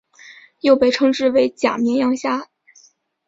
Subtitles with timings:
[0.61, 2.47] 又被称之为假绵羊虾。